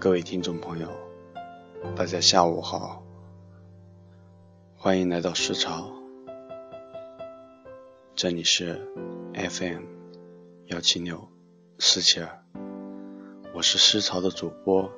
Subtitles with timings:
[0.00, 0.88] 各位听众朋友，
[1.94, 3.02] 大家下午好，
[4.74, 5.92] 欢迎来到诗潮，
[8.14, 8.80] 这里是
[9.34, 9.82] FM
[10.68, 11.28] 幺七六
[11.78, 12.42] 四七二，
[13.54, 14.90] 我是诗潮的主播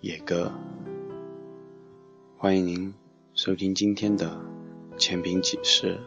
[0.00, 0.50] 野哥，
[2.38, 2.94] 欢迎您
[3.34, 4.40] 收听今天的
[4.96, 6.00] 前评启事。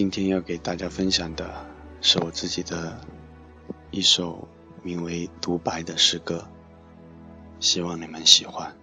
[0.00, 1.66] 今天要给大家分享的
[2.00, 2.98] 是我自己的
[3.90, 4.48] 一首
[4.82, 6.48] 名为《独白》的诗歌，
[7.60, 8.74] 希望你们喜欢。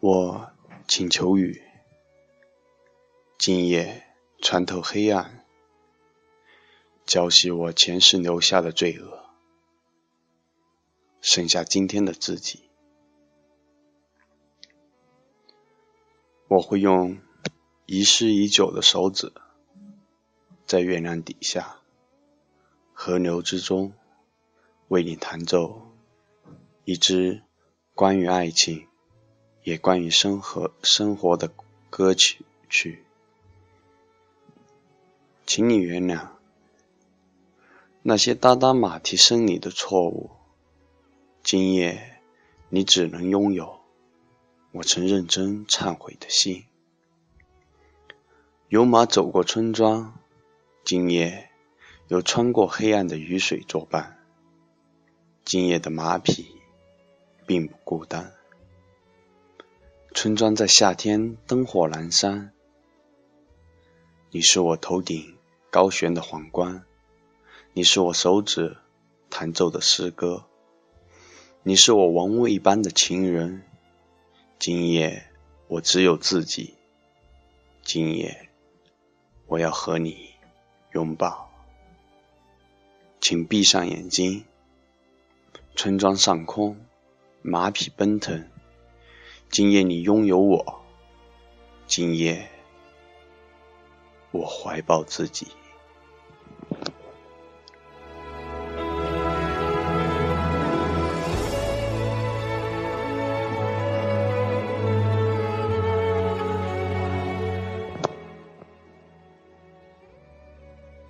[0.00, 0.50] 我
[0.86, 1.62] 请求雨，
[3.38, 4.02] 今夜
[4.42, 5.37] 穿透黑暗。
[7.08, 9.24] 浇熄我前世留下的罪恶，
[11.22, 12.64] 剩下今天的自己。
[16.48, 17.18] 我会用
[17.86, 19.32] 遗失已久的手指，
[20.66, 21.78] 在月亮底下、
[22.92, 23.94] 河流之中，
[24.88, 25.90] 为你弹奏
[26.84, 27.42] 一支
[27.94, 28.86] 关于爱情，
[29.62, 31.50] 也关于生活生活的
[31.88, 33.02] 歌曲曲。
[35.46, 36.36] 请你原谅。
[38.02, 40.30] 那些哒哒马蹄声里的错误，
[41.42, 42.20] 今夜
[42.68, 43.80] 你只能拥有
[44.72, 46.64] 我曾认真忏悔的心。
[48.68, 50.18] 有马走过村庄，
[50.84, 51.50] 今夜
[52.06, 54.18] 有穿过黑暗的雨水作伴。
[55.44, 56.46] 今夜的马匹
[57.46, 58.32] 并不孤单。
[60.14, 62.52] 村庄在夏天灯火阑珊，
[64.30, 65.36] 你是我头顶
[65.70, 66.84] 高悬的皇冠。
[67.78, 68.76] 你是我手指
[69.30, 70.46] 弹奏的诗歌，
[71.62, 73.62] 你是我王位般的情人。
[74.58, 75.30] 今夜
[75.68, 76.74] 我只有自己，
[77.84, 78.48] 今夜
[79.46, 80.30] 我要和你
[80.90, 81.52] 拥抱。
[83.20, 84.44] 请闭上眼睛。
[85.76, 86.84] 村庄上空，
[87.42, 88.50] 马匹奔腾。
[89.52, 90.80] 今夜你拥有我，
[91.86, 92.50] 今夜
[94.32, 95.46] 我怀抱自己。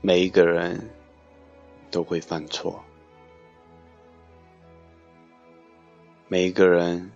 [0.00, 0.90] 每一个人
[1.90, 2.84] 都会犯错，
[6.28, 7.10] 每一个人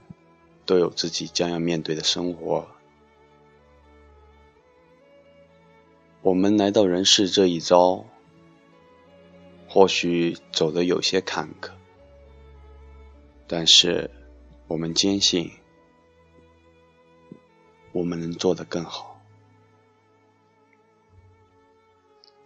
[0.67, 2.67] 都有自己将要面对的生活。
[6.23, 8.05] 我们来到人世这一遭，
[9.69, 11.71] 或许走的有些坎坷，
[13.47, 14.11] 但是
[14.67, 15.51] 我们坚信，
[17.93, 19.12] 我们能做得更好。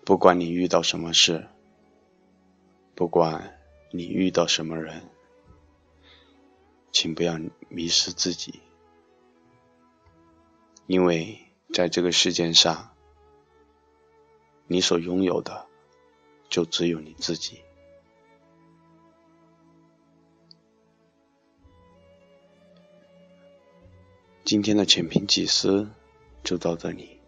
[0.07, 1.49] 不管你遇到什么事，
[2.95, 3.59] 不管
[3.91, 5.11] 你遇到什么人，
[6.93, 8.61] 请不要迷失自己，
[10.87, 11.41] 因为
[11.75, 12.95] 在这个世界上，
[14.69, 15.67] 你所拥有的
[16.49, 17.63] 就只有你自己。
[24.45, 25.91] 今天的浅评祭司
[26.45, 27.21] 就到这里，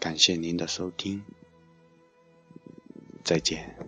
[0.00, 1.22] 感谢您的收听。
[3.24, 3.83] 再见。